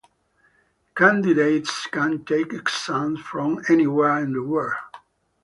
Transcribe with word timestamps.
Candidates 0.95 1.85
can 1.85 2.25
take 2.25 2.53
exams 2.53 3.19
from 3.21 3.61
anywhere 3.69 4.17
in 4.17 4.33
the 4.33 4.41
World. 4.41 4.79